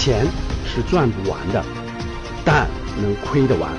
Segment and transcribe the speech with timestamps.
[0.00, 0.26] 钱
[0.64, 1.62] 是赚不完的，
[2.42, 2.66] 但
[3.02, 3.70] 能亏得完。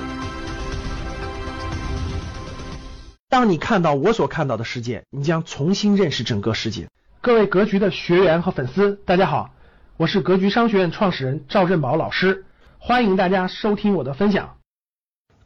[3.28, 6.88] 当你看到我所看到的世界，你将重新认识整个世界。
[7.20, 9.52] 各位格局的学员和粉丝，大家好，
[9.96, 12.44] 我是格局商学院创始人赵振宝老师，
[12.78, 14.58] 欢迎大家收听我的分享。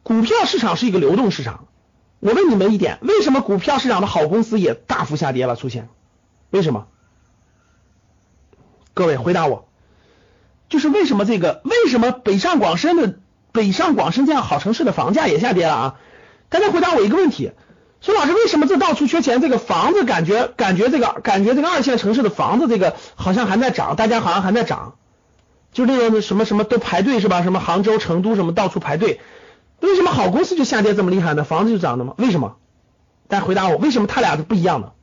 [0.03, 1.65] 股票市场是一个流动市场，
[2.19, 5.55] 我问你们一点，为什么股票市场的好公司也大幅下跌了？
[5.55, 5.89] 出现，
[6.51, 6.85] 为什么？
[8.93, 9.66] 各位回答我，
[10.69, 11.61] 就是为什么这个？
[11.63, 13.15] 为什么北上广深的
[13.51, 15.95] 北上广深这样好城市的房价也下跌了啊？
[16.49, 17.51] 大家回答我一个问题。
[17.99, 19.41] 说老师，为什么这到处缺钱？
[19.41, 24.95] 这个房子感觉感觉这个感觉这个二线城市的房子这个好像还在涨，大家好像还在涨，
[25.73, 27.41] 就那个什么什么都排队是吧？
[27.41, 29.19] 什么杭州、成都什么到处排队，
[29.79, 31.43] 为什么好公司就下跌这么厉害呢？
[31.43, 32.13] 房子就涨的吗？
[32.17, 32.57] 为什么？
[33.27, 34.93] 大家回答我，为什么他俩是不一样的？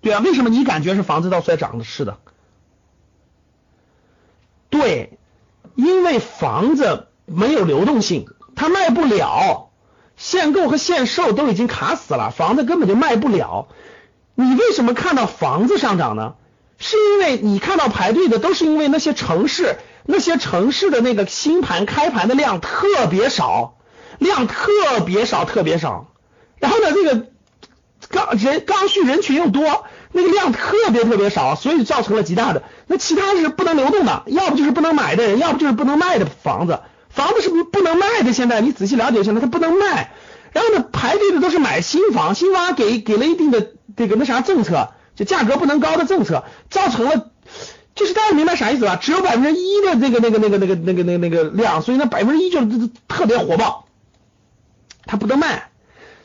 [0.00, 1.84] 对啊，为什么你感觉是房子到处在涨的？
[1.84, 2.18] 是的，
[4.78, 5.18] 对，
[5.74, 9.70] 因为房子没有流动性，它卖不了。
[10.16, 13.68] 限购和限售都已经卡死了，房子根本就卖不了。
[14.34, 16.34] 你为什么看到房子上涨呢？
[16.78, 23.78] 是因为你看到排队的都是因为那些城市，那些城市的那个新盘开盘的量特别少，
[24.18, 26.08] 量特别少，特别少。
[26.58, 27.26] 然后呢，这个
[28.08, 29.84] 刚人刚需人群又多，
[30.16, 32.62] 那个量特别特别少，所以造成了极大的。
[32.86, 36.80] 那其他是不能流动的，要不就是不能买的人，要不就是不能卖的房子。
[37.10, 40.12] 房子是不是不能卖的，现在你仔细了解一下，它不能卖。
[40.52, 47.30] 然后呢，排队的都是买新房，新房给给了一定的这个那啥政策，就价格不能高的政策，造成了
[47.94, 48.96] 就是大家明白啥意思吧？
[48.96, 52.60] 只有百分之一的这个那个那个那个那个那个那个量，所以那百分之一就
[53.06, 53.86] 特别火爆，
[55.04, 55.68] 它不能卖。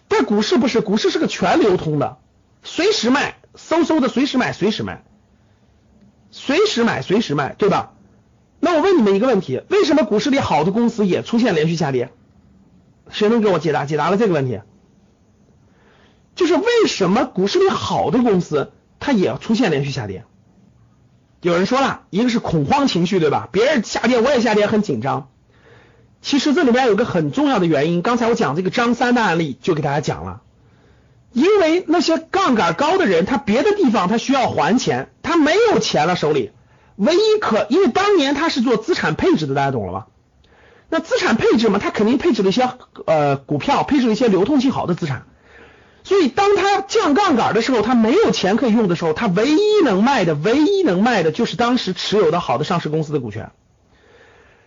[0.08, 2.18] 但股市不是，股市是个全流通的，
[2.64, 5.04] 随时卖，嗖嗖的随时买，随时卖，
[6.32, 7.94] 随时买随时卖，对吧？
[8.60, 12.12] 那我问你们一个问题：为什么股市里好的公司也出现连续下跌？
[13.10, 13.86] 谁能给我解答？
[13.86, 14.62] 解答了这个问题，
[16.36, 20.26] 就是为什么股市里好的公司它也出现连续下跌？
[21.42, 23.50] 有人说了一个是恐慌情绪，对吧？
[23.52, 25.30] 别人下跌我也下跌，很紧张。
[26.22, 30.44] 其实这里面有个很重要的原因，刚才我讲这个张三的案例就给大家讲了，
[31.34, 36.52] 因为那些杠杆高的人，他别的地方他需要还钱，他没有钱了手里。
[36.96, 40.08] 唯一可，因为当年他是做资产配置的，大家懂了吧？
[40.90, 42.70] 那资产配置嘛，他肯定配置了一些
[43.06, 45.24] 呃股票，配置了一些流通性好的资产。
[46.04, 53.52] 所以当他降杠杆的时候，他没有钱可以用的时候，他唯一能卖的，唯一能卖的就是当时持有的好的上市公司的股权。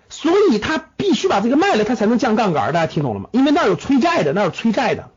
[0.08, 2.72] 所以他必须把这个卖了，他才能降杠杆。
[2.72, 3.28] 大家听懂了吗？
[3.32, 5.10] 因为那有催债的，那有催债的。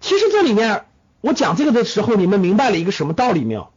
[0.00, 0.86] 其实这里面
[1.20, 3.70] 我讲这个的时候，你们明白了一个什么道理没有？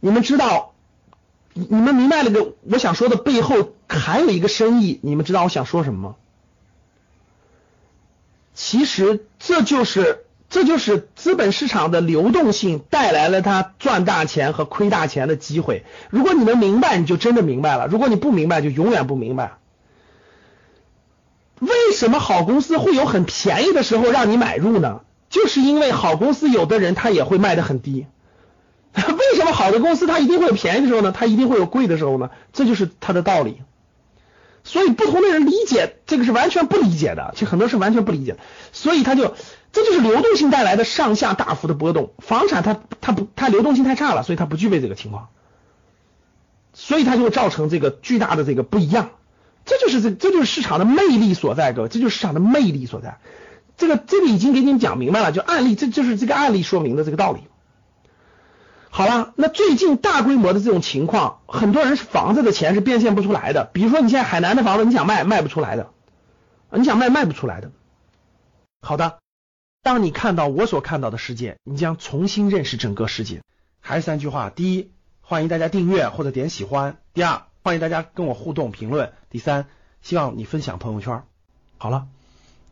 [0.00, 0.74] 你们知道，
[1.54, 6.16] 你们明白了个我想说的背后还有一个深意，你们知道我想说什么吗？
[8.54, 15.84] 其实这就是这就是资本市场的流动性带来了它赚大钱和亏大钱的机会。
[16.10, 19.57] 如果你能明白，你就真的明白了；如果你不明白，就永远不明白。
[21.68, 25.00] 为什么好公司会有很便宜的时候让你买入呢？
[25.30, 28.06] 就是因为好公司有的人他也会卖的很低。
[28.94, 31.12] 为什么好的公司它一定会有便宜的时候呢？
[31.12, 32.30] 它一定会有贵的时候呢？
[32.52, 33.60] 这就是它的道理。
[34.64, 38.38] 所以不同的人理解这个是完全不理解的，其实很多是完全不理解。
[38.72, 39.34] 所以它就
[39.72, 42.12] 这就是流动性带来的上下大幅的波动。
[42.18, 45.28] 房产它它不它流动性太差了，所以它不具备这个情况，
[46.72, 49.10] 所以它就造成这个巨大的这个不一样。
[49.68, 53.18] 这就是这这就是市场的魅力所在，各位，这就是市场的魅力所在。
[53.76, 57.42] 这个这个已经给你们讲明白了，就案例，这就是这个案例说明的这个道理。
[58.90, 63.68] 好了，那最近大规模的这种情况，很多人是房子的钱是变现不出来的。
[63.72, 65.90] 比如说你现在海南的房子，你想卖卖不出来的，
[66.72, 67.70] 你想卖卖不出来的。
[68.80, 69.18] 好的，
[69.82, 73.42] 当你看到我所看到的世界，你将重新认识整个世界。
[73.80, 74.90] 还是三句话：第一，
[75.20, 79.66] 欢迎大家订阅或者点喜欢；第二，欢迎大家跟我互动评论；第三，
[80.00, 81.22] 希望你分享朋友圈。
[81.76, 82.08] 好了，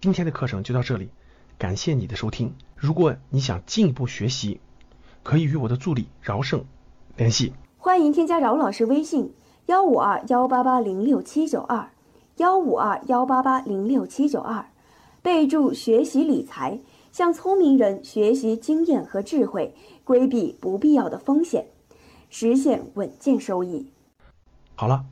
[0.01, 1.11] 今天的课程就到这里，
[1.59, 2.55] 感谢你的收听。
[2.75, 4.59] 如果你想进一步学习，
[5.23, 6.65] 可以与我的助理饶胜
[7.15, 7.53] 联系。
[7.77, 9.35] 欢迎添加饶老师微信：
[9.67, 11.91] 幺五二幺八八零六七九二，
[12.39, 14.65] 幺五二幺八八零六七九二。
[15.21, 16.81] 备注学习理财，
[17.13, 21.67] 向聪明人学习经验和智慧，规避不必要的风险，
[22.31, 23.91] 实现稳健收益。
[24.79, 25.05] 好了，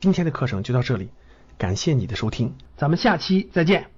[0.00, 1.08] 今天的课程就到这里，
[1.56, 3.95] 感谢你的收听，咱们下期再见。